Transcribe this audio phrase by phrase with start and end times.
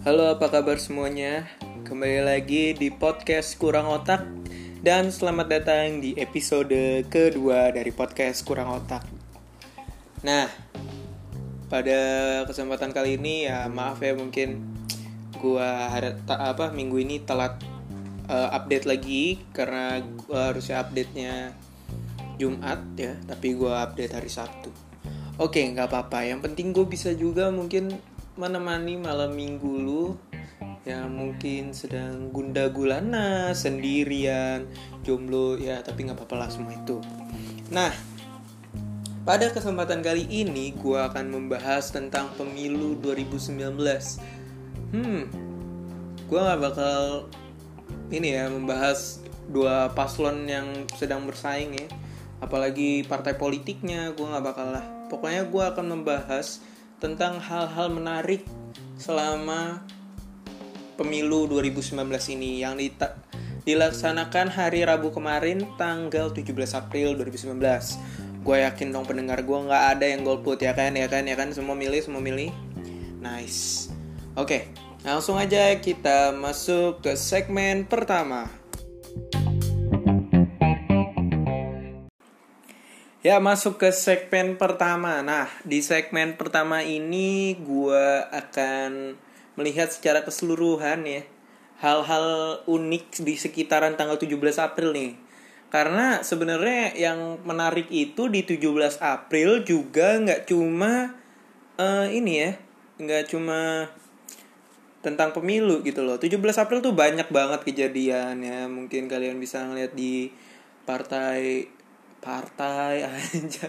[0.00, 1.44] Halo, apa kabar semuanya?
[1.84, 4.24] Kembali lagi di podcast Kurang Otak
[4.80, 9.04] dan selamat datang di episode kedua dari podcast Kurang Otak.
[10.24, 10.48] Nah,
[11.68, 12.00] pada
[12.48, 14.72] kesempatan kali ini ya maaf ya mungkin
[15.36, 17.60] gua hari apa minggu ini telat
[18.24, 21.52] uh, update lagi karena gua harusnya update-nya
[22.40, 24.89] Jumat ya, tapi gua update hari Sabtu.
[25.40, 26.28] Oke, nggak apa-apa.
[26.28, 27.96] Yang penting gue bisa juga mungkin
[28.36, 30.12] menemani malam minggu lu
[30.84, 34.64] yang mungkin sedang gunda gulana sendirian
[35.04, 37.00] jomblo ya tapi nggak apa-apa lah semua itu.
[37.72, 37.88] Nah
[39.24, 43.76] pada kesempatan kali ini gue akan membahas tentang pemilu 2019
[44.96, 45.22] hmm
[46.24, 47.28] gue nggak bakal
[48.08, 49.20] ini ya membahas
[49.52, 51.88] dua paslon yang sedang bersaing ya
[52.40, 56.64] apalagi partai politiknya gue nggak bakal lah pokoknya gue akan membahas
[57.00, 58.44] tentang hal-hal menarik
[59.00, 59.80] selama
[61.00, 61.96] pemilu 2019
[62.36, 62.76] ini yang
[63.64, 68.44] dilaksanakan hari Rabu kemarin tanggal 17 April 2019.
[68.44, 71.56] Gue yakin dong pendengar gue nggak ada yang golput ya kan ya kan ya kan
[71.56, 72.52] semua milih semua milih.
[73.24, 73.88] Nice.
[74.36, 74.68] Oke,
[75.00, 78.59] langsung aja kita masuk ke segmen pertama.
[83.20, 85.20] Ya masuk ke segmen pertama.
[85.20, 89.12] Nah di segmen pertama ini gue akan
[89.60, 91.28] melihat secara keseluruhan ya
[91.84, 95.12] hal-hal unik di sekitaran tanggal 17 April nih.
[95.68, 101.12] Karena sebenarnya yang menarik itu di 17 April juga nggak cuma
[101.76, 102.50] uh, ini ya,
[103.04, 103.92] nggak cuma
[105.04, 106.16] tentang pemilu gitu loh.
[106.16, 108.64] 17 April tuh banyak banget kejadian ya.
[108.64, 110.32] Mungkin kalian bisa ngeliat di
[110.88, 111.68] partai
[112.20, 113.66] partai aja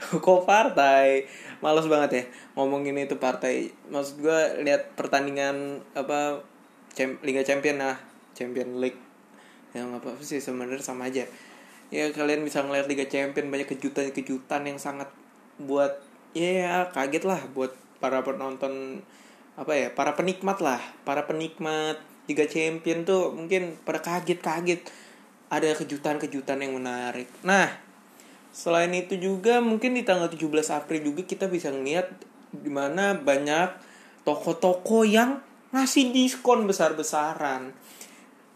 [0.00, 1.28] kok partai?
[1.60, 2.24] Males banget ya
[2.56, 3.70] ngomongin itu partai.
[3.92, 6.40] Maksud gue lihat pertandingan apa
[7.22, 7.96] Liga Champion nah
[8.32, 8.98] Champion League.
[9.76, 11.28] Yang apa sih sebenarnya sama aja.
[11.92, 15.12] Ya kalian bisa ngeliat Liga Champion banyak kejutan-kejutan yang sangat
[15.60, 16.00] buat
[16.32, 19.04] ya kaget lah buat para penonton
[19.60, 20.80] apa ya para penikmat lah.
[21.04, 24.88] Para penikmat Liga Champion tuh mungkin pada kaget-kaget.
[25.50, 27.26] Ada kejutan-kejutan yang menarik.
[27.42, 27.89] Nah
[28.50, 32.10] Selain itu juga mungkin di tanggal 17 April juga kita bisa ngeliat
[32.50, 33.78] di mana banyak
[34.26, 35.38] toko-toko yang
[35.70, 37.70] ngasih diskon besar-besaran.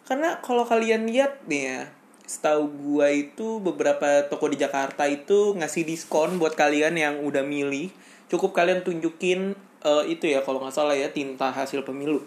[0.05, 1.81] Karena kalau kalian lihat nih ya,
[2.27, 7.95] setahu gua itu beberapa toko di Jakarta itu ngasih diskon buat kalian yang udah milih.
[8.27, 9.55] Cukup kalian tunjukin
[9.87, 12.27] uh, itu ya kalau nggak salah ya tinta hasil pemilu.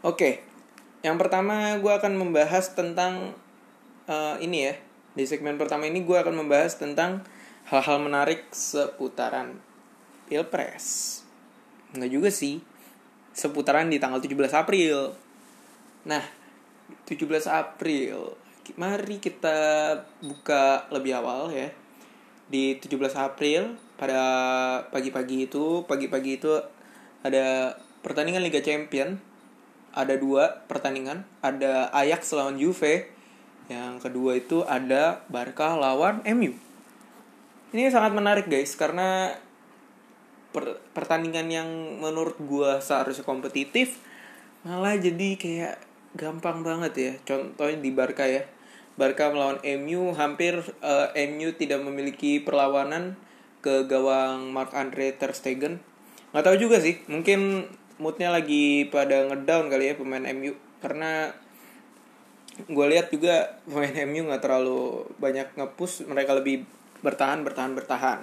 [0.00, 0.40] Oke,
[1.04, 3.36] yang pertama gua akan membahas tentang
[4.08, 4.74] uh, ini ya
[5.16, 7.24] di segmen pertama ini gue akan membahas tentang
[7.72, 9.56] hal-hal menarik seputaran
[10.28, 11.18] Pilpres.
[11.96, 12.60] Enggak juga sih.
[13.32, 15.16] Seputaran di tanggal 17 April.
[16.04, 16.20] Nah,
[17.08, 18.36] 17 April.
[18.76, 19.58] Mari kita
[20.20, 21.72] buka lebih awal ya.
[22.52, 24.20] Di 17 April pada
[24.92, 26.52] pagi-pagi itu, pagi-pagi itu
[27.24, 27.72] ada
[28.04, 29.16] pertandingan Liga Champion.
[29.96, 33.15] Ada dua pertandingan, ada Ajax lawan Juve
[33.66, 36.54] yang kedua itu ada Barca lawan MU.
[37.74, 39.34] Ini sangat menarik guys karena
[40.54, 41.68] per pertandingan yang
[42.00, 44.00] menurut gua seharusnya kompetitif
[44.64, 45.76] malah jadi kayak
[46.14, 47.12] gampang banget ya.
[47.26, 48.46] Contohnya di Barca ya.
[48.96, 53.20] Barca melawan MU hampir uh, eh, MU tidak memiliki perlawanan
[53.60, 55.84] ke gawang Mark Andre ter Stegen.
[56.32, 57.68] Nggak tahu juga sih, mungkin
[58.00, 61.32] moodnya lagi pada ngedown kali ya pemain MU karena
[62.64, 66.64] gue lihat juga pemain MU nggak terlalu banyak ngepush mereka lebih
[67.04, 68.20] bertahan bertahan bertahan.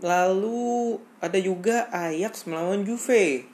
[0.00, 3.44] Lalu ada juga Ajax melawan Juve.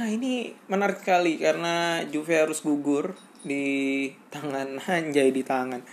[0.00, 3.12] Nah ini menarik sekali karena Juve harus gugur
[3.44, 5.84] di tangan Anjay di tangan.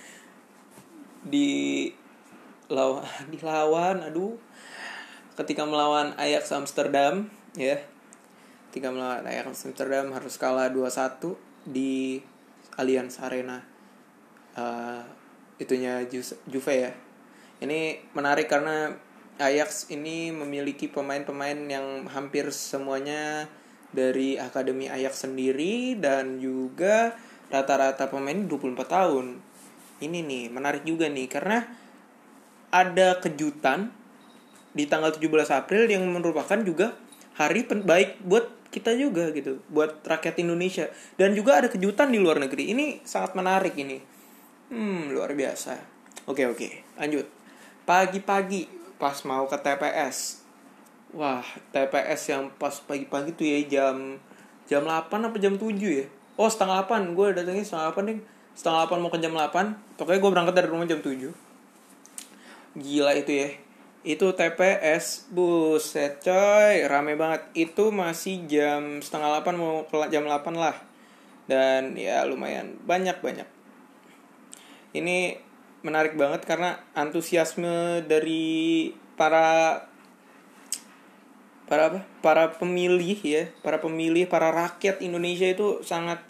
[1.27, 1.49] Di
[2.71, 4.39] lawan dilawan aduh.
[5.35, 7.27] Ketika melawan Ajax Amsterdam
[7.59, 7.83] ya.
[8.71, 11.35] Ketika melawan Ajax Amsterdam harus kalah 2-1
[11.67, 12.23] di
[12.77, 13.59] Allianz Arena
[14.55, 15.03] uh,
[15.57, 16.05] itunya
[16.45, 16.93] Juve ya
[17.57, 18.93] ini menarik karena
[19.37, 23.45] Ajax ini memiliki pemain-pemain yang hampir semuanya
[23.93, 27.13] dari akademi Ajax sendiri dan juga
[27.53, 29.37] rata-rata pemain 24 tahun.
[30.01, 31.65] Ini nih menarik juga nih karena
[32.73, 33.93] ada kejutan
[34.73, 36.93] di tanggal 17 April yang merupakan juga
[37.37, 40.89] hari baik buat kita juga gitu buat rakyat Indonesia.
[41.15, 42.73] Dan juga ada kejutan di luar negeri.
[42.73, 44.01] Ini sangat menarik ini.
[44.73, 45.77] Hmm luar biasa.
[46.27, 46.97] Oke oke.
[46.99, 47.29] Lanjut.
[47.87, 48.67] Pagi-pagi
[48.97, 50.47] pas mau ke TPS
[51.15, 54.19] wah TPS yang pas pagi-pagi tuh ya jam
[54.67, 56.05] jam 8 apa jam 7 ya?
[56.35, 58.17] Oh setengah 8 gue datangnya setengah 8 nih
[58.57, 61.31] setengah 8 mau ke jam 8 pokoknya gue berangkat dari rumah jam 7
[62.77, 63.49] gila itu ya
[64.07, 66.87] itu TPS buset coy.
[66.87, 67.43] Rame banget.
[67.51, 70.79] Itu masih jam setengah 8 mau jam 8 lah.
[71.43, 72.79] Dan ya lumayan.
[72.87, 73.43] Banyak banyak.
[74.95, 75.43] Ini
[75.83, 79.83] menarik banget karena antusiasme dari para
[81.67, 81.99] para apa?
[82.23, 83.51] Para pemilih ya.
[83.59, 86.23] Para pemilih para rakyat Indonesia itu sangat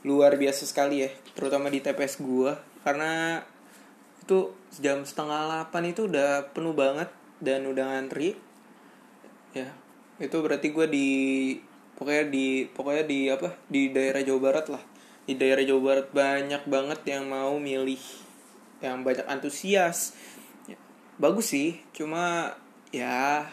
[0.00, 1.12] luar biasa sekali ya.
[1.36, 2.56] Terutama di TPS gua.
[2.88, 3.44] Karena
[4.24, 8.34] itu jam setengah delapan itu udah penuh banget dan udah ngantri
[9.54, 9.70] ya
[10.18, 11.08] itu berarti gue di
[11.94, 14.82] pokoknya di pokoknya di apa di daerah Jawa Barat lah.
[15.26, 18.02] Di daerah Jawa Barat banyak banget yang mau milih
[18.82, 20.18] yang banyak antusias.
[20.66, 20.78] Ya,
[21.22, 22.54] bagus sih cuma
[22.90, 23.46] ya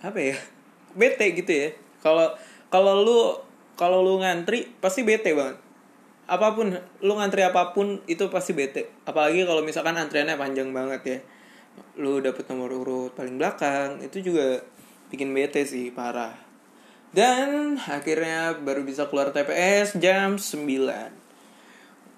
[0.00, 0.36] apa ya
[0.96, 1.68] bete gitu ya.
[2.00, 2.32] Kalau
[2.72, 3.20] kalau lu
[3.76, 5.60] kalau lu ngantri pasti bete banget.
[6.30, 6.72] Apa pun
[7.04, 8.88] lu ngantri apa pun itu pasti bete.
[9.04, 11.18] Apalagi kalau misalkan antriannya panjang banget ya
[11.98, 14.62] lu dapet nomor urut paling belakang itu juga
[15.10, 16.34] bikin bete sih parah.
[17.10, 21.20] Dan akhirnya baru bisa keluar TPS jam 9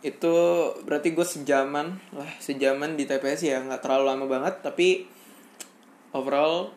[0.03, 0.37] itu
[0.83, 5.07] berarti gue sejaman lah sejaman di TPS ya nggak terlalu lama banget tapi
[6.11, 6.75] overall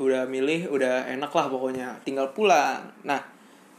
[0.00, 2.90] udah milih udah enak lah pokoknya tinggal pulang.
[3.06, 3.22] Nah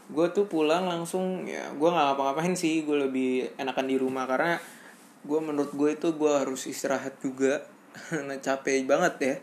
[0.06, 4.62] gue tuh pulang langsung ya gue nggak ngapa-ngapain sih gue lebih enakan di rumah karena
[5.25, 7.65] gue menurut gue itu gue harus istirahat juga
[8.27, 9.36] nah capek banget ya.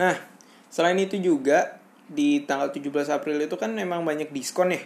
[0.00, 0.14] Nah
[0.72, 4.82] selain itu juga di tanggal 17 April itu kan memang banyak diskon ya.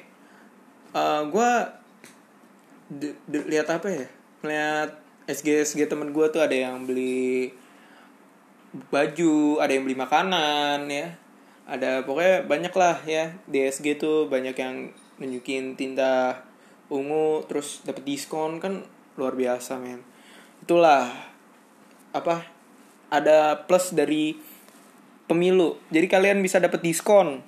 [0.95, 1.51] Uh, gue
[3.51, 4.07] lihat apa ya?
[4.47, 4.91] Lihat
[5.27, 7.51] SG SG temen gue tuh ada yang beli
[8.93, 11.19] baju ada yang beli makanan ya.
[11.67, 13.35] Ada pokoknya banyak lah ya.
[13.51, 16.45] Di SG tuh banyak yang nunjukin tinta
[16.87, 18.87] ungu terus dapat diskon kan
[19.19, 20.07] luar biasa men.
[20.63, 21.36] Itulah
[22.17, 22.49] apa
[23.13, 24.35] ada plus dari
[25.31, 25.79] pemilu.
[25.91, 27.43] Jadi kalian bisa dapat diskon.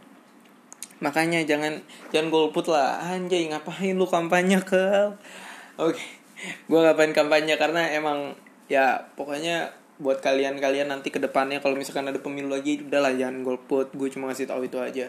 [0.99, 3.03] Makanya jangan jangan golput lah.
[3.03, 5.15] Anjay ngapain lu kampanye ke?
[5.79, 6.19] Oke
[6.71, 7.59] gue ngapain kampanye?
[7.59, 8.39] Karena emang
[8.71, 13.91] ya pokoknya buat kalian-kalian nanti ke depannya kalau misalkan ada pemilu lagi udahlah jangan golput.
[13.95, 15.07] Gue cuma ngasih tahu itu aja.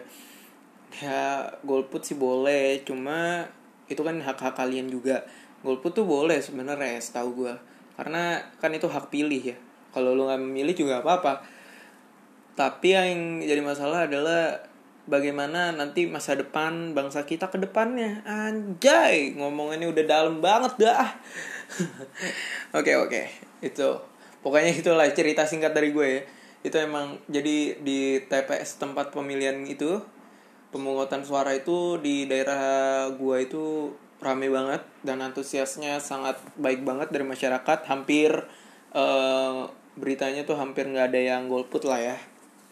[1.01, 1.21] Ya
[1.61, 2.81] golput sih boleh.
[2.85, 3.45] Cuma
[3.89, 5.25] itu kan hak-hak kalian juga.
[5.61, 7.53] Golput tuh boleh sebenarnya setahu gue
[7.99, 9.57] karena kan itu hak pilih ya.
[9.91, 11.33] Kalau lu nggak memilih juga apa apa
[12.59, 14.59] tapi yang jadi masalah adalah
[15.07, 18.19] bagaimana nanti masa depan bangsa kita ke depannya.
[18.27, 21.07] Anjay ngomongnya udah dalam banget dah.
[22.79, 23.31] Oke oke.
[23.63, 24.03] Itu.
[24.43, 26.21] Pokoknya itulah cerita singkat dari gue ya.
[26.67, 30.03] Itu emang jadi di TPS tempat pemilihan itu
[30.75, 37.23] pemungutan suara itu di daerah gue itu rame banget dan antusiasnya sangat baik banget dari
[37.23, 37.87] masyarakat.
[37.87, 38.31] Hampir
[38.91, 42.17] uh, beritanya tuh hampir nggak ada yang golput lah ya.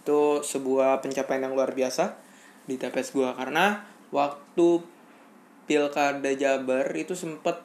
[0.03, 2.15] Itu sebuah pencapaian yang luar biasa
[2.67, 4.83] di TPS gue karena waktu
[5.67, 7.59] pilkada Jabar itu sempet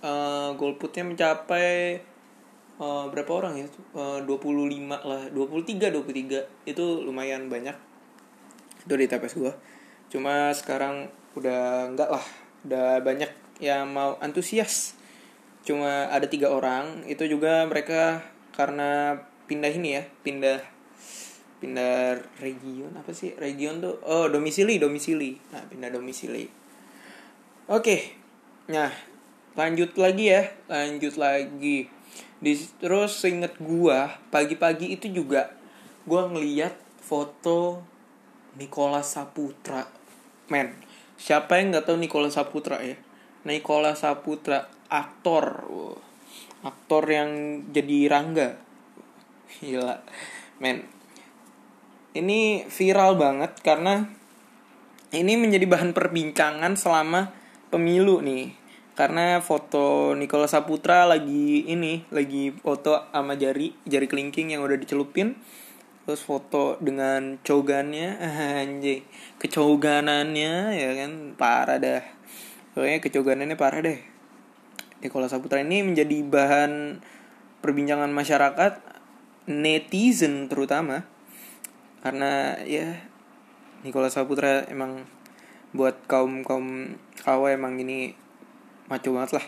[0.00, 2.00] uh, golputnya mencapai
[2.80, 3.66] uh, berapa orang ya?
[3.96, 7.76] Uh, 25 lah, 23 23 itu lumayan banyak.
[8.84, 9.52] Itu di TPS gue.
[10.12, 12.24] Cuma sekarang udah enggak lah,
[12.64, 13.30] udah banyak
[13.62, 14.96] yang mau antusias.
[15.64, 18.20] Cuma ada tiga orang, itu juga mereka
[18.52, 20.74] karena pindah ini ya, pindah
[21.64, 23.32] pindah region apa sih?
[23.40, 25.40] Region tuh oh domisili domisili.
[25.48, 26.44] Nah pindah domisili.
[27.72, 28.20] Oke
[28.68, 28.92] nah
[29.56, 31.88] lanjut lagi ya lanjut lagi.
[32.44, 35.56] Di terus inget gua pagi-pagi itu juga
[36.04, 37.80] gua ngeliat foto
[38.60, 39.88] Nikola Saputra.
[40.52, 40.76] Men
[41.24, 43.00] siapa yang nggak tahu Nikola Saputra ya?
[43.48, 45.64] Nikola Saputra aktor.
[46.60, 48.60] Aktor yang jadi Rangga.
[49.64, 50.04] Gila.
[50.60, 50.84] Men
[52.12, 54.04] ini viral banget karena
[55.16, 57.32] ini menjadi bahan perbincangan selama
[57.72, 58.52] pemilu nih.
[58.92, 65.40] Karena foto Nikola Saputra lagi ini lagi foto sama jari jari kelingking yang udah dicelupin
[66.04, 68.20] terus foto dengan cogannya
[68.60, 69.00] anjay
[69.40, 72.04] kecoganannya ya kan parah dah.
[72.76, 74.00] Pokoknya kecoganannya parah deh.
[75.04, 77.04] Nikola Saputra ini menjadi bahan
[77.60, 78.80] perbincangan masyarakat
[79.48, 81.04] netizen terutama.
[82.00, 83.04] Karena ya
[83.84, 85.04] Nikola Saputra emang
[85.76, 88.16] buat kaum kaum kawa emang ini
[88.88, 89.46] maco banget lah.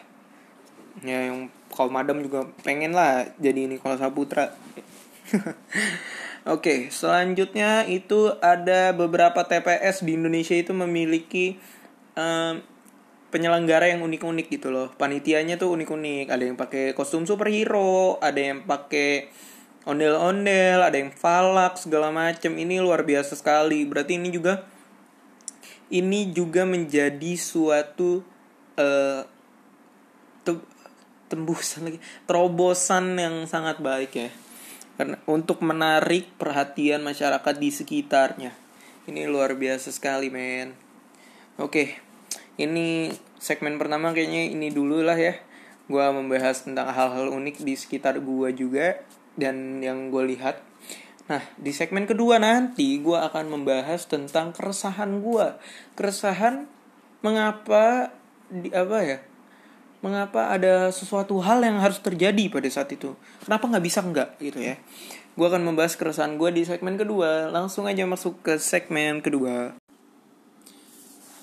[1.05, 4.53] Ya yang kaum madam juga pengen lah jadi Nikola Saputra
[6.47, 11.59] Oke, selanjutnya itu ada beberapa TPS di Indonesia itu memiliki
[12.15, 12.63] um,
[13.35, 14.95] penyelenggara yang unik-unik gitu loh.
[14.95, 16.31] Panitianya tuh unik-unik.
[16.31, 19.27] Ada yang pakai kostum superhero, ada yang pakai
[19.91, 22.55] ondel-ondel, ada yang falak segala macem.
[22.55, 23.83] Ini luar biasa sekali.
[23.83, 24.63] Berarti ini juga
[25.91, 28.23] ini juga menjadi suatu
[28.79, 29.23] uh,
[31.27, 34.31] tembusan lagi terobosan yang sangat baik ya
[35.29, 38.53] untuk menarik perhatian masyarakat di sekitarnya.
[39.07, 40.73] Ini luar biasa sekali men.
[41.61, 42.01] Oke
[42.57, 45.37] ini segmen pertama kayaknya ini dulu lah ya.
[45.87, 48.99] Gue membahas tentang hal-hal unik di sekitar gue juga
[49.37, 50.65] dan yang gue lihat.
[51.29, 55.47] Nah di segmen kedua nanti gue akan membahas tentang keresahan gue
[55.99, 56.65] keresahan
[57.21, 58.15] mengapa
[58.47, 59.19] di apa ya
[60.05, 63.17] mengapa ada sesuatu hal yang harus terjadi pada saat itu?
[63.45, 64.77] Kenapa nggak bisa nggak gitu ya?
[65.37, 67.53] Gue akan membahas keresahan gue di segmen kedua.
[67.53, 69.77] Langsung aja masuk ke segmen kedua.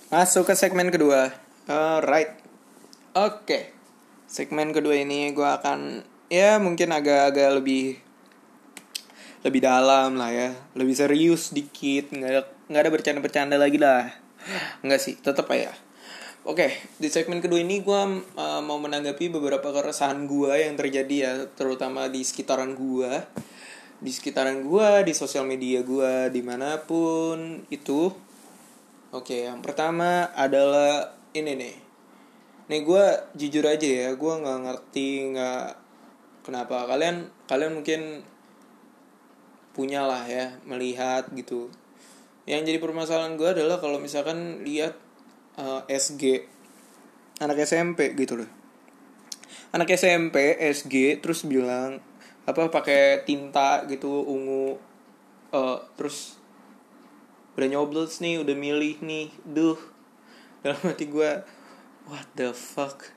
[0.10, 1.34] Masuk ke segmen kedua.
[1.70, 2.34] Alright.
[3.14, 3.46] Oke.
[3.46, 3.64] Okay.
[4.34, 8.02] segmen kedua ini gue akan ya mungkin agak-agak lebih
[9.46, 10.50] lebih dalam lah ya.
[10.74, 12.10] Lebih serius dikit.
[12.10, 14.10] Nggak ada nggak ada bercanda-bercanda lagi lah.
[14.82, 15.70] Nggak sih tetap ya
[16.44, 18.02] Oke, okay, di segmen kedua ini gue
[18.36, 23.08] uh, mau menanggapi beberapa keresahan gue yang terjadi ya, terutama di sekitaran gue,
[24.04, 28.12] di sekitaran gue, di sosial media gue, di mana pun itu.
[29.16, 31.76] Oke, okay, yang pertama adalah ini nih.
[32.68, 33.04] Nih gue
[33.40, 35.64] jujur aja ya, gue nggak ngerti nggak
[36.44, 38.20] kenapa kalian kalian mungkin
[39.72, 41.72] punya lah ya melihat gitu.
[42.44, 45.00] Yang jadi permasalahan gue adalah kalau misalkan lihat
[45.58, 46.46] uh, eh, SG
[47.42, 48.50] anak SMP gitu loh.
[49.74, 51.98] Anak SMP SG terus bilang
[52.46, 54.78] apa pakai tinta gitu ungu.
[55.54, 56.42] Uh, terus
[57.54, 59.78] udah nyoblos nih udah milih nih duh.
[60.64, 61.32] Dalam hati gue
[62.10, 63.10] what the fuck?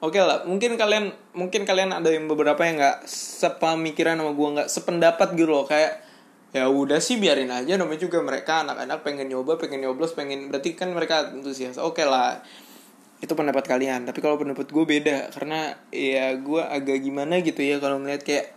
[0.00, 4.48] Oke okay lah, mungkin kalian mungkin kalian ada yang beberapa yang nggak sepemikiran sama gue
[4.56, 5.68] nggak sependapat gitu loh.
[5.68, 6.09] Kayak
[6.50, 7.78] ya udah sih biarin aja.
[7.78, 11.78] Namanya juga mereka anak-anak pengen nyoba pengen nyoblos pengen berarti kan mereka antusias.
[11.78, 12.42] Oke okay lah.
[13.22, 14.08] Itu pendapat kalian.
[14.08, 15.30] Tapi kalau pendapat gue beda.
[15.30, 18.50] Karena ya gue agak gimana gitu ya kalau ngeliat kayak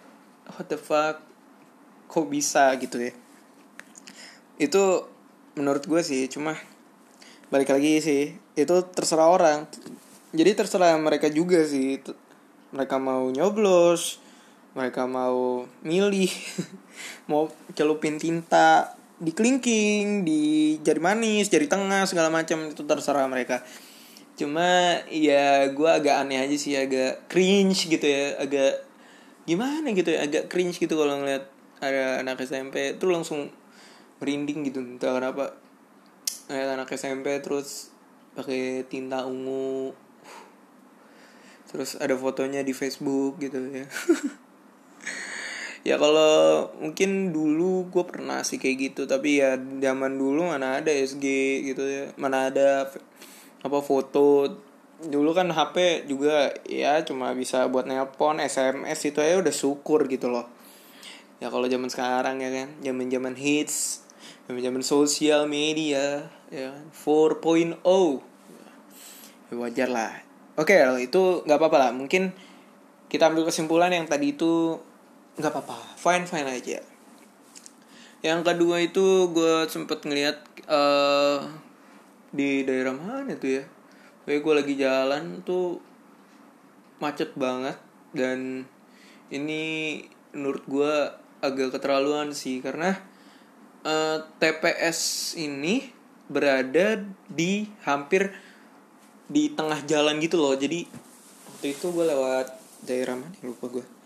[0.57, 1.21] what the fuck?
[2.09, 2.73] Kok bisa?
[2.77, 3.13] gitu ya.
[4.57, 5.09] Itu
[5.53, 6.25] menurut gue sih.
[6.29, 6.57] Cuma
[7.53, 8.33] balik lagi sih.
[8.57, 9.69] Itu terserah orang.
[10.33, 12.01] Jadi terserah mereka juga sih.
[12.73, 14.22] Mereka mau nyoblos
[14.73, 16.29] mereka mau milih
[17.29, 23.61] mau celupin tinta di kelingking di jari manis jari tengah segala macam itu terserah mereka.
[24.33, 28.81] Cuma ya gue agak aneh aja sih agak cringe gitu ya agak
[29.45, 31.45] gimana gitu ya agak cringe gitu kalau ngeliat
[31.83, 33.53] ada anak SMP tuh langsung
[34.17, 35.53] merinding gitu entah kenapa.
[36.49, 37.93] Ngeliat anak SMP terus
[38.33, 39.93] pakai tinta ungu
[41.73, 43.89] terus ada fotonya di Facebook gitu ya
[45.83, 50.91] ya kalau mungkin dulu gue pernah sih kayak gitu tapi ya zaman dulu mana ada
[50.91, 51.23] SG
[51.67, 52.87] gitu ya mana ada
[53.63, 54.59] apa foto.
[55.03, 60.31] Dulu kan HP juga ya cuma bisa buat nelpon SMS itu aja udah syukur gitu
[60.31, 60.47] loh.
[61.43, 64.03] Ya kalau zaman sekarang ya kan zaman zaman hits
[64.47, 67.83] zaman zaman sosial media ya 4.0
[69.51, 70.11] ya wajar lah.
[70.55, 71.91] Oke okay, itu nggak apa-apa lah.
[71.91, 72.31] Mungkin
[73.11, 74.79] kita ambil kesimpulan yang tadi itu
[75.37, 75.77] nggak apa-apa.
[75.97, 76.79] Fine fine aja.
[78.23, 80.39] Yang kedua itu gue sempet ngeliat
[80.71, 81.43] uh,
[82.31, 83.63] di daerah mana tuh ya?
[84.23, 85.83] Kayak gue lagi jalan tuh
[87.03, 87.75] macet banget
[88.15, 88.63] dan
[89.27, 89.99] ini
[90.31, 90.93] menurut gue
[91.43, 92.95] agak keterlaluan sih karena
[93.83, 95.83] uh, eh, TPS ini
[96.31, 98.31] berada di hampir
[99.27, 100.55] di tengah jalan gitu loh.
[100.55, 100.87] Jadi
[101.51, 102.47] waktu itu gue lewat
[102.87, 104.02] daerah mana lupa gue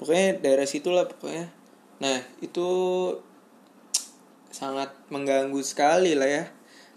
[0.00, 1.52] pokoknya daerah situ lah pokoknya.
[2.00, 2.68] Nah itu
[4.48, 6.44] sangat mengganggu sekali lah ya.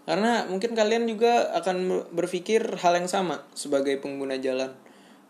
[0.08, 4.72] Karena mungkin kalian juga akan berpikir hal yang sama sebagai pengguna jalan.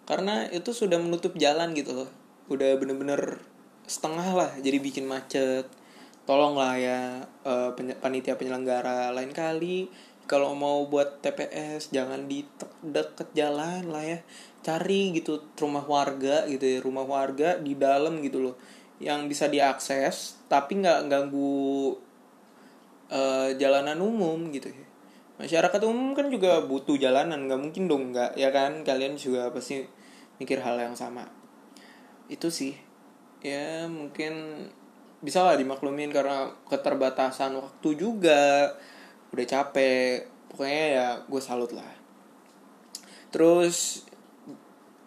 [0.06, 2.10] Karena itu sudah menutup jalan gitu loh.
[2.46, 3.42] Udah bener-bener
[3.89, 5.65] setengah lah jadi bikin macet.
[6.30, 7.00] Tolonglah ya
[7.42, 9.89] uh, panitia penyelenggara lain kali.
[10.24, 12.48] Kalau mau buat TPS jangan di
[12.80, 14.20] deket jalan lah ya
[14.63, 18.55] cari gitu rumah warga gitu ya rumah warga di dalam gitu loh
[19.03, 22.00] yang bisa diakses tapi nggak ganggu
[23.13, 24.86] uh, jalanan umum gitu ya.
[25.41, 28.86] Masyarakat umum kan juga butuh jalanan nggak mungkin dong nggak ya kan?
[28.86, 29.84] Kalian juga pasti
[30.38, 31.25] mikir hal yang sama.
[32.29, 32.77] Itu sih.
[33.43, 34.65] Ya mungkin
[35.24, 38.72] bisa lah dimaklumin karena keterbatasan waktu juga.
[39.34, 40.29] Udah capek.
[40.53, 41.89] Pokoknya ya gue salut lah.
[43.34, 44.05] Terus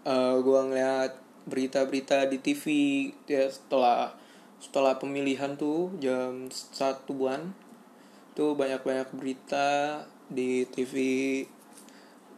[0.06, 1.12] uh, gue ngeliat
[1.46, 2.64] berita-berita di TV
[3.26, 4.14] ya setelah
[4.62, 7.52] setelah pemilihan tuh jam satuan
[8.32, 10.94] tuh banyak-banyak berita di TV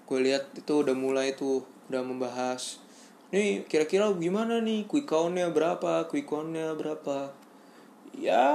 [0.09, 2.81] gue lihat itu udah mulai tuh udah membahas
[3.29, 4.89] nih kira-kira gimana nih?
[4.89, 6.09] Quick countnya berapa?
[6.09, 7.33] Quick countnya berapa?
[8.17, 8.49] Ya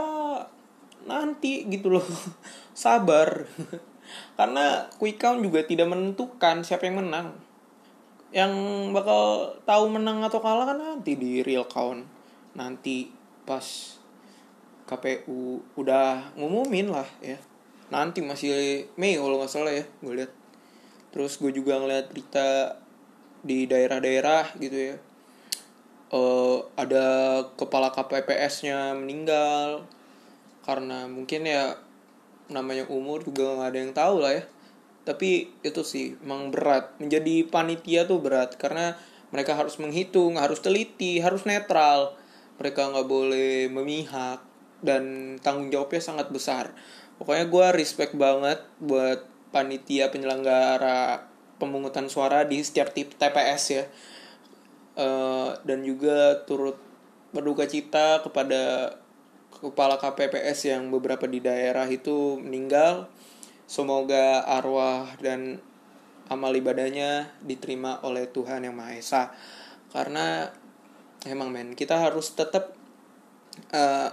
[1.05, 2.05] nanti gitu loh.
[2.73, 3.45] Sabar.
[4.37, 7.37] Karena quick count juga tidak menentukan siapa yang menang
[8.33, 8.49] yang
[8.89, 12.01] bakal tahu menang atau kalah kan nanti di real count.
[12.57, 13.13] Nanti
[13.45, 13.61] pas
[14.89, 17.37] KPU udah ngumumin lah ya.
[17.93, 20.33] Nanti masih Mei kalau nggak salah ya gue lihat.
[21.13, 22.81] Terus gue juga ngeliat berita
[23.45, 24.95] di daerah-daerah gitu ya.
[26.09, 27.05] Uh, ada
[27.53, 29.85] kepala KPPS-nya meninggal.
[30.65, 31.77] Karena mungkin ya
[32.49, 34.43] namanya umur juga nggak ada yang tahu lah ya
[35.03, 36.95] tapi itu sih emang berat.
[36.99, 38.95] Menjadi panitia tuh berat karena
[39.35, 42.15] mereka harus menghitung harus teliti harus netral.
[42.59, 44.39] Mereka nggak boleh memihak
[44.83, 46.71] dan tanggung jawabnya sangat besar.
[47.19, 51.29] Pokoknya gue respect banget buat panitia penyelenggara
[51.59, 53.85] pemungutan suara di setiap TPS ya.
[54.93, 56.77] Uh, dan juga turut
[57.33, 58.93] berduka cita kepada
[59.49, 63.09] kepala KPPS yang beberapa di daerah itu meninggal
[63.63, 65.59] Semoga arwah dan
[66.27, 69.23] amal ibadahnya diterima oleh Tuhan Yang Maha Esa.
[69.91, 70.49] Karena
[71.27, 72.75] emang men, kita harus tetap
[73.71, 74.09] uh,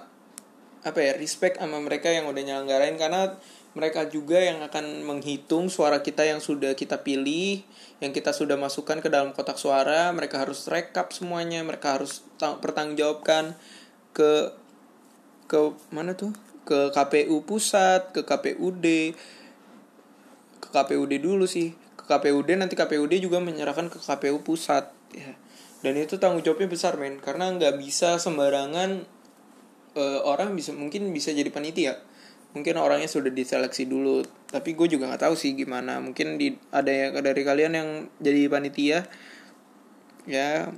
[0.80, 3.36] apa ya, respect sama mereka yang udah nyelenggarain karena
[3.70, 7.62] mereka juga yang akan menghitung suara kita yang sudah kita pilih,
[8.02, 13.54] yang kita sudah masukkan ke dalam kotak suara, mereka harus rekap semuanya, mereka harus pertanggungjawabkan
[14.10, 14.50] ke
[15.46, 15.58] ke
[15.94, 16.34] mana tuh?
[16.70, 19.16] ke KPU pusat, ke KPUD,
[20.70, 21.74] KPUD dulu sih.
[21.98, 25.36] Ke KPUD nanti KPUD juga menyerahkan ke KPU pusat ya.
[25.80, 27.18] Dan itu tanggung jawabnya besar men.
[27.18, 29.04] Karena nggak bisa sembarangan
[29.96, 31.98] uh, orang bisa mungkin bisa jadi panitia.
[32.50, 34.26] Mungkin orangnya sudah diseleksi dulu.
[34.50, 36.02] Tapi gue juga nggak tahu sih gimana.
[36.02, 38.98] Mungkin di ada yang dari kalian yang jadi panitia
[40.28, 40.68] ya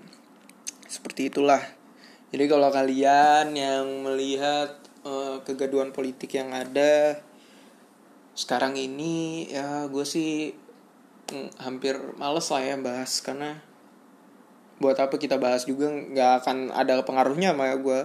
[0.87, 1.61] seperti itulah.
[2.33, 7.21] Jadi kalau kalian yang melihat uh, kegaduhan politik yang ada
[8.33, 10.57] sekarang ini ya gue sih
[11.29, 13.61] mm, hampir males lah ya bahas karena
[14.83, 18.01] buat apa kita bahas juga nggak akan ada pengaruhnya sama gue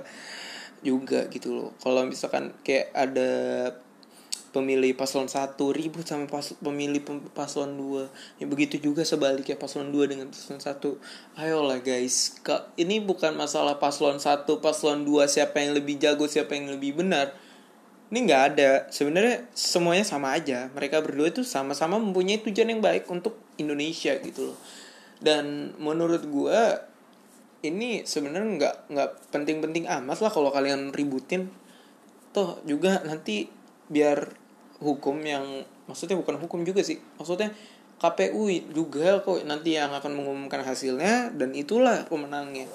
[0.86, 1.70] juga gitu loh.
[1.82, 3.32] Kalau misalkan kayak ada
[4.54, 7.04] pemilih paslon satu ribut sama pas, pemilih
[7.36, 8.10] paslon dua
[8.42, 11.02] ya begitu juga sebaliknya paslon dua dengan paslon satu.
[11.34, 12.38] Ayolah guys
[12.78, 17.34] ini bukan masalah paslon satu paslon dua siapa yang lebih jago siapa yang lebih benar
[18.08, 18.70] ini nggak ada.
[18.88, 20.72] Sebenarnya semuanya sama aja.
[20.72, 24.58] Mereka berdua itu sama-sama mempunyai tujuan yang baik untuk Indonesia gitu loh.
[25.20, 26.60] Dan menurut gue
[27.68, 31.52] ini sebenarnya nggak nggak penting-penting amat lah kalau kalian ributin.
[32.32, 33.52] Toh juga nanti
[33.92, 34.32] biar
[34.80, 37.04] hukum yang maksudnya bukan hukum juga sih.
[37.20, 37.52] Maksudnya
[37.98, 42.70] KPU juga kok nanti yang akan mengumumkan hasilnya dan itulah pemenangnya.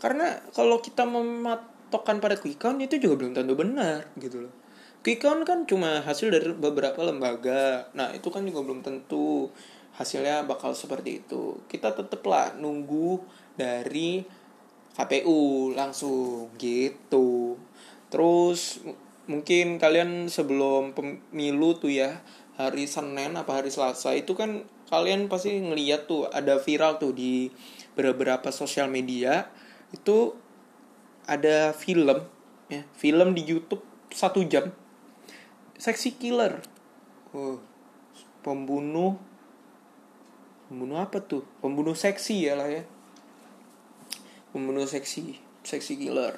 [0.00, 4.59] Karena kalau kita mematokkan pada quick count itu juga belum tentu benar gitu loh
[5.00, 7.88] quick count kan cuma hasil dari beberapa lembaga.
[7.96, 9.48] Nah itu kan juga belum tentu
[9.96, 11.60] hasilnya bakal seperti itu.
[11.68, 13.20] Kita tetaplah nunggu
[13.56, 14.24] dari
[14.96, 17.56] KPU langsung gitu.
[18.12, 18.84] Terus
[19.30, 22.20] mungkin kalian sebelum pemilu tuh ya
[22.58, 27.48] hari Senin apa hari Selasa itu kan kalian pasti ngeliat tuh ada viral tuh di
[27.94, 29.46] beberapa sosial media
[29.94, 30.34] itu
[31.30, 32.26] ada film
[32.66, 34.74] ya film di YouTube satu jam
[35.80, 36.60] seksi killer.
[37.32, 37.56] Oh,
[38.44, 39.16] pembunuh.
[40.68, 41.48] Pembunuh apa tuh?
[41.64, 42.84] Pembunuh seksi ya lah ya.
[44.52, 46.36] Pembunuh seksi seksi killer.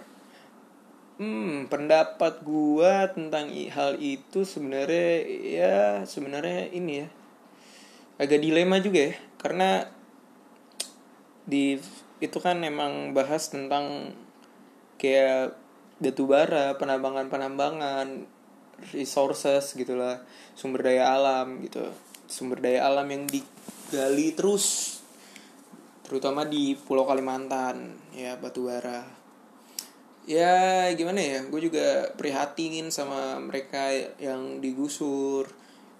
[1.18, 5.10] Hmm pendapat gua tentang hal itu sebenarnya
[5.42, 5.76] ya
[6.06, 7.08] sebenarnya ini ya.
[8.22, 9.90] Agak dilema juga ya karena
[11.42, 11.82] di
[12.22, 14.14] itu kan emang bahas tentang
[14.94, 15.58] kayak
[15.98, 18.30] batu bara penambangan penambangan
[18.90, 20.18] resources gitulah
[20.58, 21.86] sumber daya alam gitu.
[22.26, 24.98] Sumber daya alam yang digali terus
[26.02, 29.22] terutama di Pulau Kalimantan ya batu bara
[30.28, 33.90] ya gimana ya gue juga prihatin sama mereka
[34.22, 35.50] yang digusur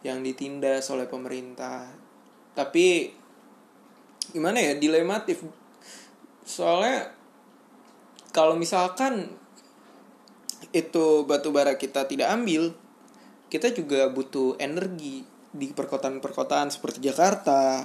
[0.03, 1.87] yang ditindas oleh pemerintah.
[2.53, 3.11] Tapi
[4.35, 5.47] gimana ya dilematif.
[6.43, 7.15] Soalnya
[8.35, 9.31] kalau misalkan
[10.73, 12.73] itu batu bara kita tidak ambil
[13.53, 17.85] kita juga butuh energi di perkotaan-perkotaan seperti Jakarta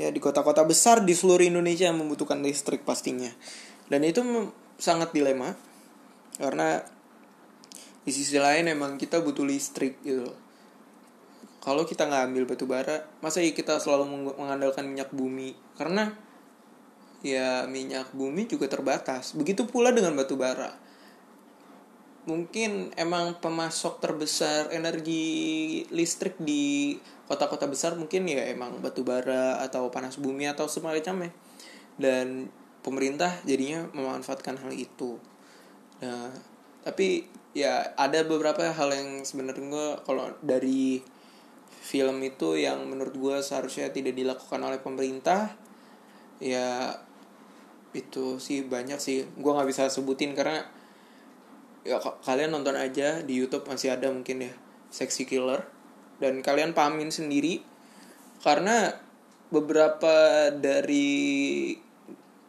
[0.00, 3.28] ya di kota-kota besar di seluruh Indonesia yang membutuhkan listrik pastinya.
[3.92, 4.24] Dan itu
[4.80, 5.52] sangat dilema
[6.40, 6.80] karena
[8.04, 10.32] di sisi lain emang kita butuh listrik gitu
[11.66, 15.58] kalau kita nggak ambil batu bara masa ya kita selalu mengandalkan minyak bumi?
[15.74, 16.14] Karena
[17.20, 19.34] ya minyak bumi juga terbatas.
[19.34, 20.85] Begitu pula dengan batu bara
[22.26, 26.98] mungkin emang pemasok terbesar energi listrik di
[27.30, 31.30] kota-kota besar mungkin ya emang batu bara atau panas bumi atau semacamnya
[31.98, 32.50] dan
[32.82, 35.18] pemerintah jadinya memanfaatkan hal itu.
[36.02, 36.34] Nah
[36.82, 41.02] tapi ya ada beberapa hal yang sebenarnya gue kalau dari
[41.82, 45.54] film itu yang menurut gue seharusnya tidak dilakukan oleh pemerintah
[46.42, 46.90] ya
[47.94, 49.30] itu sih banyak sih.
[49.38, 50.62] Gue nggak bisa sebutin karena
[51.86, 54.52] ya kalian nonton aja di YouTube masih ada mungkin ya
[54.90, 55.62] Sexy Killer
[56.18, 57.62] dan kalian pahamin sendiri
[58.42, 58.98] karena
[59.54, 61.72] beberapa dari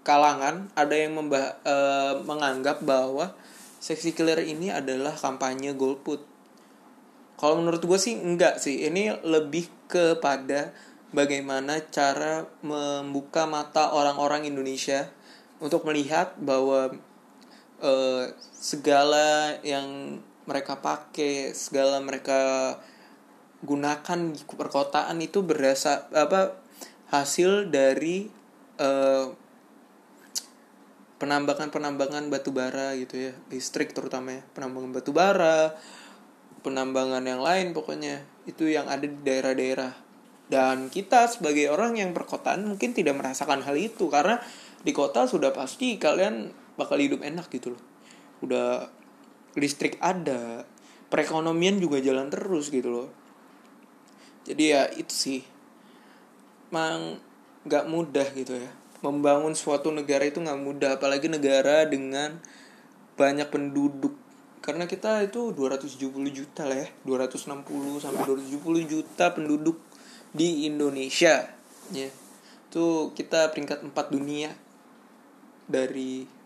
[0.01, 1.75] kalangan ada yang membah e,
[2.23, 3.35] menganggap bahwa
[3.77, 6.23] Sexy Killer ini adalah kampanye golput.
[7.37, 8.89] Kalau menurut gue sih enggak sih.
[8.89, 10.73] Ini lebih kepada
[11.13, 15.05] bagaimana cara membuka mata orang-orang Indonesia
[15.61, 16.97] untuk melihat bahwa
[17.81, 22.73] uh, segala yang mereka pakai segala mereka
[23.65, 26.55] gunakan di perkotaan itu berasa apa
[27.09, 28.29] hasil dari
[28.79, 29.33] uh,
[31.17, 33.33] penambangan-penambangan batu bara gitu ya.
[33.49, 34.41] Listrik terutama ya.
[34.53, 35.73] Penambangan batu bara
[36.67, 38.27] penambangan yang lain pokoknya.
[38.43, 39.95] Itu yang ada di daerah-daerah.
[40.47, 44.11] Dan kita sebagai orang yang perkotaan mungkin tidak merasakan hal itu.
[44.11, 44.39] Karena
[44.83, 47.83] di kota sudah pasti kalian bakal hidup enak gitu loh.
[48.45, 48.87] Udah
[49.57, 50.63] listrik ada
[51.09, 53.09] perekonomian juga jalan terus gitu loh.
[54.45, 55.41] Jadi ya itu sih.
[56.71, 57.19] Mang
[57.67, 58.69] nggak mudah gitu ya.
[59.01, 62.39] Membangun suatu negara itu nggak mudah apalagi negara dengan
[63.17, 64.13] banyak penduduk.
[64.61, 69.79] Karena kita itu 270 juta lah ya 260 sampai 270 juta penduduk
[70.35, 71.49] di Indonesia
[71.89, 72.09] ya.
[72.67, 74.51] Itu kita peringkat 4 dunia
[75.71, 76.36] dari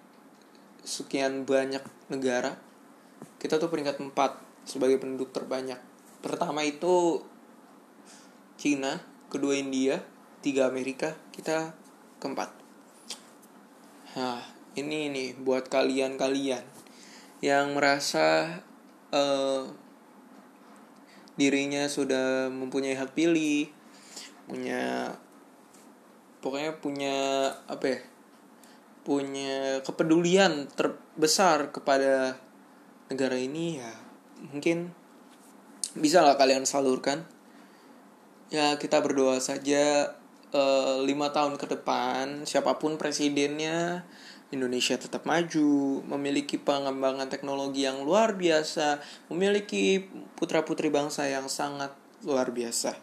[0.81, 2.57] sekian banyak negara
[3.41, 4.13] kita tuh peringkat 4
[4.69, 5.81] sebagai penduduk terbanyak.
[6.21, 7.25] Pertama itu
[8.61, 9.01] Cina
[9.33, 9.97] kedua India
[10.45, 11.73] tiga Amerika kita
[12.21, 12.53] keempat.
[14.13, 14.45] Nah
[14.77, 16.61] ini nih buat kalian-kalian
[17.41, 18.61] yang merasa
[19.09, 19.65] uh,
[21.33, 23.65] dirinya sudah mempunyai hak pilih
[24.45, 25.09] punya
[26.45, 27.17] pokoknya punya
[27.65, 27.99] apa ya
[29.01, 32.37] punya kepedulian terbesar kepada
[33.09, 33.91] negara ini ya
[34.53, 34.93] mungkin
[35.97, 37.25] bisa lah kalian salurkan
[38.53, 40.15] ya kita berdoa saja
[40.53, 44.05] eh, lima tahun ke depan siapa pun presidennya
[44.51, 48.99] Indonesia tetap maju, memiliki pengembangan teknologi yang luar biasa,
[49.31, 50.03] memiliki
[50.35, 51.95] putra-putri bangsa yang sangat
[52.27, 52.99] luar biasa.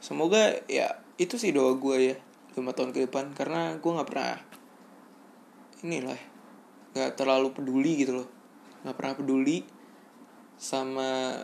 [0.00, 2.16] Semoga ya itu sih doa gue ya
[2.56, 4.40] lima tahun ke depan karena gue nggak pernah
[5.84, 6.16] inilah
[6.96, 8.28] nggak terlalu peduli gitu loh.
[8.84, 9.66] Nggak pernah peduli
[10.56, 11.40] sama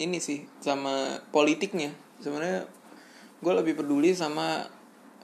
[0.00, 1.92] ini sih sama politiknya.
[2.22, 2.64] Sebenarnya
[3.42, 4.64] gue lebih peduli sama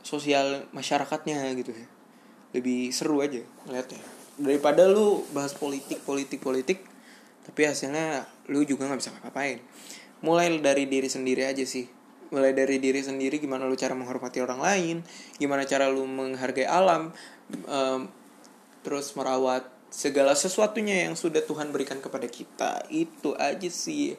[0.03, 1.89] sosial masyarakatnya gitu ya.
[2.57, 4.01] Lebih seru aja ngeliatnya.
[4.39, 6.85] Daripada lu bahas politik politik politik
[7.49, 9.65] tapi hasilnya lu juga nggak bisa ngapain
[10.21, 11.89] mulai dari diri sendiri aja sih
[12.29, 14.97] mulai dari diri sendiri gimana lu cara menghormati orang lain
[15.41, 17.13] gimana cara lu menghargai alam
[17.65, 18.09] um,
[18.85, 22.85] terus merawat segala sesuatunya yang sudah Tuhan berikan kepada kita.
[22.93, 24.17] Itu aja sih.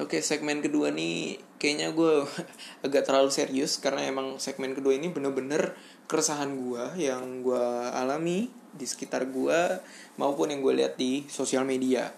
[0.00, 2.24] Oke segmen kedua nih kayaknya gue
[2.86, 5.76] agak terlalu serius karena emang segmen kedua ini bener-bener
[6.08, 9.60] keresahan gue yang gue alami di sekitar gue
[10.16, 12.16] maupun yang gue lihat di sosial media.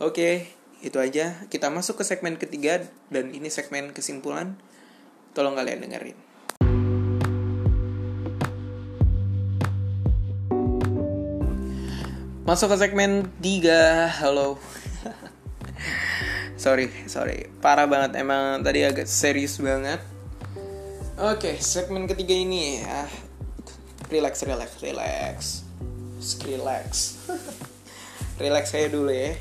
[0.00, 1.34] Oke itu aja.
[1.50, 4.54] Kita masuk ke segmen ketiga dan ini segmen kesimpulan.
[5.34, 6.18] Tolong kalian dengerin.
[12.46, 14.56] Masuk ke segmen 3 halo.
[16.58, 17.46] Sorry sorry.
[17.62, 18.18] Parah banget.
[18.18, 20.02] Emang tadi agak serius banget.
[21.18, 23.10] Oke segmen ketiga ini ah
[24.10, 25.36] relax relax relax.
[26.46, 26.90] Relax.
[28.42, 29.34] Relax saya dulu ya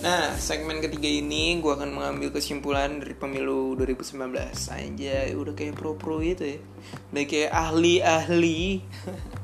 [0.00, 4.32] Nah, segmen ketiga ini gue akan mengambil kesimpulan dari pemilu 2019
[4.72, 6.58] Aja, udah kayak pro-pro gitu ya.
[7.12, 8.80] Udah kayak ahli-ahli.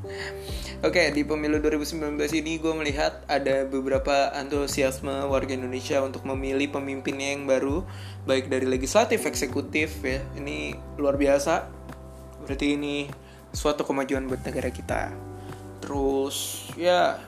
[0.88, 7.36] Oke, di pemilu 2019 ini gue melihat ada beberapa antusiasme warga Indonesia untuk memilih pemimpinnya
[7.36, 7.84] yang baru
[8.24, 10.24] Baik dari legislatif, eksekutif ya.
[10.40, 11.68] Ini luar biasa.
[12.48, 13.04] Berarti ini
[13.52, 15.12] suatu kemajuan buat negara kita.
[15.84, 17.20] Terus, ya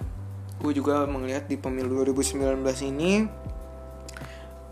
[0.58, 2.58] gue juga melihat di pemilu 2019
[2.90, 3.24] ini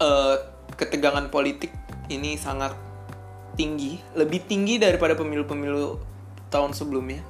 [0.02, 0.36] uh,
[0.74, 1.70] ketegangan politik
[2.10, 2.74] ini sangat
[3.56, 5.98] tinggi, lebih tinggi daripada pemilu-pemilu
[6.52, 7.24] tahun sebelumnya.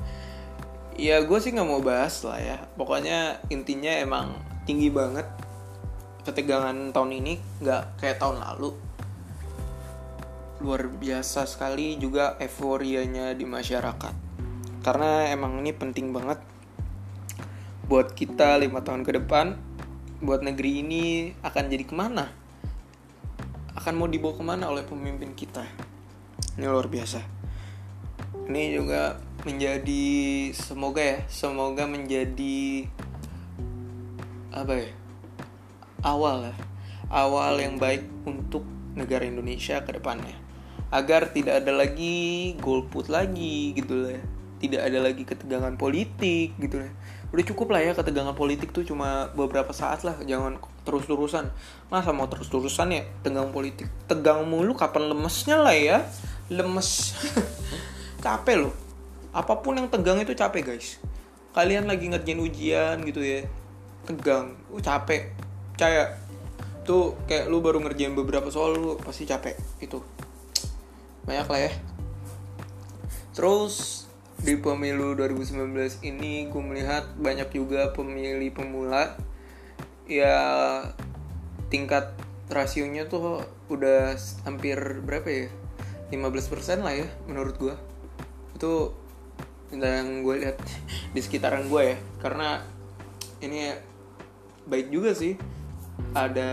[0.97, 2.59] Ya gue sih nggak mau bahas lah ya.
[2.75, 5.29] Pokoknya intinya emang tinggi banget
[6.27, 8.75] ketegangan tahun ini, nggak kayak tahun lalu.
[10.65, 14.15] Luar biasa sekali juga euforianya di masyarakat.
[14.83, 16.41] Karena emang ini penting banget
[17.87, 19.55] buat kita lima tahun ke depan
[20.19, 21.05] buat negeri ini
[21.39, 22.35] akan jadi ke mana?
[23.79, 25.63] Akan mau dibawa ke mana oleh pemimpin kita?
[26.59, 27.23] Ini luar biasa.
[28.51, 30.07] Ini juga menjadi
[30.51, 32.91] semoga ya semoga menjadi
[34.51, 34.91] apa ya
[36.03, 36.55] awal ya.
[37.07, 38.67] Awal yang baik untuk
[38.99, 40.35] negara Indonesia ke depannya.
[40.91, 44.25] Agar tidak ada lagi golput lagi gitu lah ya.
[44.57, 46.89] tidak ada lagi ketegangan politik gitu lah
[47.37, 50.57] udah cukup lah ya ketegangan politik tuh cuma beberapa saat lah jangan
[50.89, 51.53] terus-terusan.
[51.93, 53.93] Masa mau terus-terusan ya tegang politik?
[54.09, 56.09] Tegang mulu kapan lemesnya lah ya?
[56.49, 57.13] Lemes.
[58.25, 58.75] Capek loh.
[59.37, 60.97] Apa pun yang tegang itu capek guys.
[61.53, 63.45] Kalian lagi ngerjain ujian gitu ya
[64.09, 64.57] tegang.
[64.73, 65.37] Uh capek.
[65.77, 66.17] Percaya.
[66.89, 69.61] Tuh kayak lu baru ngerjain beberapa soal lu pasti capek.
[69.77, 70.01] Itu.
[71.29, 71.73] Banyak lah ya.
[73.37, 74.06] Terus
[74.43, 79.17] di pemilu 2019 ini gue melihat banyak juga pemilih pemula
[80.07, 80.37] ya
[81.73, 82.15] tingkat
[82.47, 84.15] rasionya tuh udah
[84.47, 85.49] hampir berapa ya?
[86.15, 87.75] 15% lah ya menurut gue
[88.55, 88.95] itu
[89.75, 90.57] yang gue lihat
[91.15, 91.97] di sekitaran gue ya.
[92.23, 92.63] Karena
[93.43, 93.75] ini
[94.67, 95.35] baik juga sih
[96.17, 96.51] ada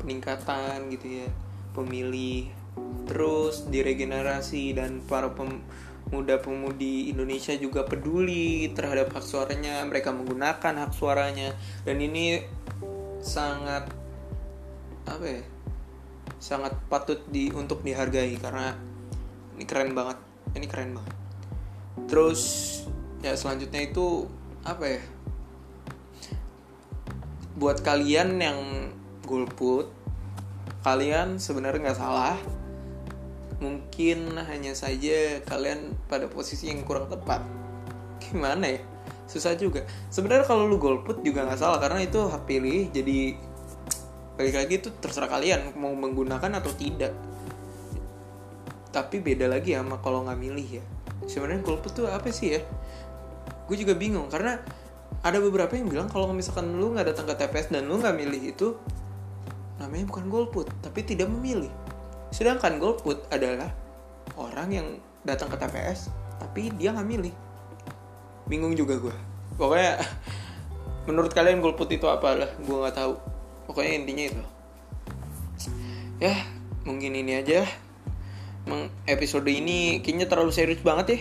[0.00, 1.28] peningkatan gitu ya
[1.74, 2.48] pemilih.
[3.04, 5.60] Terus diregenerasi dan para pem
[6.14, 11.50] muda-pemudi Indonesia juga peduli terhadap hak suaranya, mereka menggunakan hak suaranya
[11.82, 12.38] dan ini
[13.18, 13.90] sangat
[15.04, 15.42] apa ya?
[16.44, 18.76] sangat patut di untuk dihargai karena
[19.56, 20.18] ini keren banget.
[20.52, 21.16] Ini keren banget.
[22.04, 22.40] Terus
[23.24, 24.28] ya selanjutnya itu
[24.60, 25.02] apa ya?
[27.56, 28.60] Buat kalian yang
[29.24, 29.88] golput,
[30.84, 32.36] kalian sebenarnya nggak salah
[33.62, 37.42] mungkin hanya saja kalian pada posisi yang kurang tepat.
[38.18, 38.80] Gimana ya?
[39.30, 39.86] Susah juga.
[40.10, 42.90] Sebenarnya kalau lu golput juga nggak salah karena itu hak pilih.
[42.90, 43.36] Jadi
[44.34, 47.14] balik lagi itu terserah kalian mau menggunakan atau tidak.
[48.90, 50.84] Tapi beda lagi sama kalau nggak milih ya.
[51.26, 52.60] Sebenarnya golput tuh apa sih ya?
[53.64, 54.60] Gue juga bingung karena
[55.24, 58.42] ada beberapa yang bilang kalau misalkan lu nggak datang ke TPS dan lu nggak milih
[58.52, 58.76] itu
[59.80, 61.72] namanya bukan golput tapi tidak memilih
[62.34, 63.70] Sedangkan golput adalah
[64.34, 64.88] orang yang
[65.22, 66.10] datang ke TPS
[66.42, 67.34] tapi dia nggak milih.
[68.50, 69.14] Bingung juga gue.
[69.54, 70.02] Pokoknya
[71.06, 72.50] menurut kalian golput itu apa lah?
[72.58, 73.14] Gue nggak tahu.
[73.70, 74.42] Pokoknya intinya itu.
[76.18, 76.34] Ya
[76.82, 77.62] mungkin ini aja.
[78.66, 81.18] Meng episode ini kayaknya terlalu serius banget ya.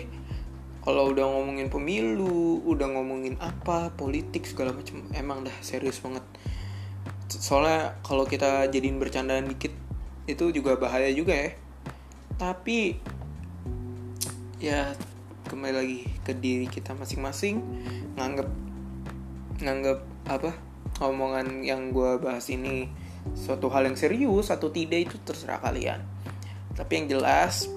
[0.84, 6.20] Kalau udah ngomongin pemilu, udah ngomongin apa, politik segala macam, emang dah serius banget.
[7.32, 9.72] Soalnya kalau kita jadiin bercandaan dikit,
[10.30, 11.52] itu juga bahaya juga ya.
[12.40, 12.98] Tapi
[14.64, 14.96] ya
[15.48, 17.60] kembali lagi ke diri kita masing-masing.
[18.16, 18.50] Nganggep
[19.64, 20.52] nganggep apa
[21.04, 22.88] omongan yang gue bahas ini
[23.36, 26.04] suatu hal yang serius atau tidak itu terserah kalian.
[26.74, 27.70] Tapi yang jelas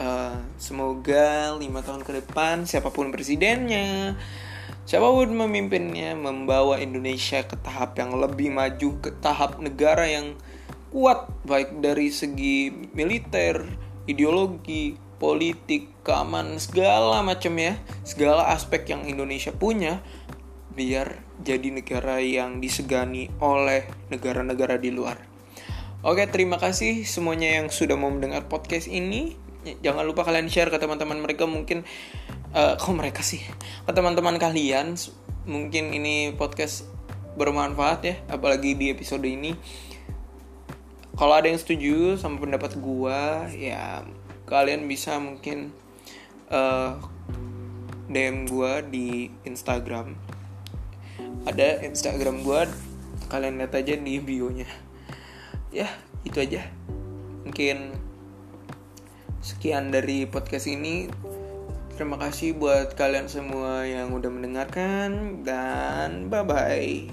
[0.00, 4.16] uh, semoga lima tahun ke depan siapa pun presidennya
[4.86, 10.38] siapa pun memimpinnya membawa Indonesia ke tahap yang lebih maju ke tahap negara yang
[10.90, 13.66] kuat baik dari segi militer,
[14.06, 20.00] ideologi, politik, keamanan segala macam ya, segala aspek yang Indonesia punya
[20.76, 25.16] biar jadi negara yang disegani oleh negara-negara di luar.
[26.04, 29.34] Oke, terima kasih semuanya yang sudah mau mendengar podcast ini.
[29.82, 31.82] Jangan lupa kalian share ke teman-teman mereka mungkin
[32.56, 33.42] uh, kok mereka sih
[33.84, 34.96] ke teman-teman kalian
[35.46, 36.88] mungkin ini podcast
[37.36, 39.52] bermanfaat ya apalagi di episode ini
[41.16, 44.04] kalau ada yang setuju sama pendapat gua ya
[44.44, 45.72] kalian bisa mungkin
[46.52, 47.00] uh,
[48.06, 50.14] DM gua di Instagram.
[51.48, 52.68] Ada Instagram gua
[53.32, 54.68] kalian lihat aja di bio-nya.
[55.74, 55.90] Ya
[56.22, 56.68] itu aja.
[57.42, 57.96] Mungkin
[59.40, 61.10] sekian dari podcast ini.
[61.96, 67.08] Terima kasih buat kalian semua yang udah mendengarkan dan bye bye